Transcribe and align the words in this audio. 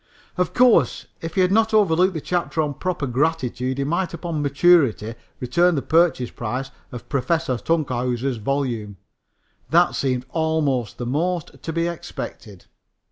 Of 0.35 0.55
course, 0.55 1.05
if 1.21 1.35
he 1.35 1.41
had 1.41 1.51
not 1.51 1.75
overlooked 1.75 2.15
the 2.15 2.21
chapter 2.21 2.59
on 2.63 2.73
proper 2.73 3.05
gratitude 3.05 3.77
he 3.77 3.83
might 3.83 4.15
upon 4.15 4.41
maturity 4.41 5.13
return 5.39 5.75
the 5.75 5.83
purchase 5.83 6.31
price 6.31 6.71
of 6.91 7.07
Professor 7.07 7.55
Tunkhouser's 7.57 8.37
volume. 8.37 8.97
That 9.69 9.93
seemed 9.93 10.25
almost 10.29 10.97
the 10.97 11.05
most 11.05 11.61
to 11.61 11.71
be 11.71 11.87
expected. 11.87 12.65